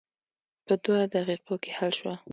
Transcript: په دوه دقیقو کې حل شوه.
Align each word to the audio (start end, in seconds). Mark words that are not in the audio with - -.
په 0.65 0.73
دوه 0.83 0.99
دقیقو 1.15 1.55
کې 1.63 1.71
حل 1.77 1.91
شوه. 1.99 2.13